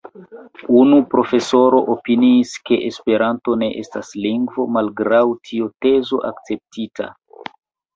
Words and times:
Unu 0.77 0.97
profesoro 1.11 1.81
opiniis, 1.97 2.55
ke 2.71 2.81
Esperanto 2.89 3.59
ne 3.65 3.71
estas 3.85 4.13
lingvo, 4.27 4.69
malgraŭ 4.81 5.25
tio 5.49 5.73
tezo 5.87 6.27
akceptita. 6.35 7.17